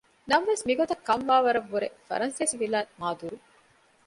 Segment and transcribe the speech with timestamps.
[0.29, 3.37] ނަމަވެސް މިގޮތަށް ކަން ވާވަރަށްވުރެ ފަރަންސޭސިވިލާތް މާ ދުރު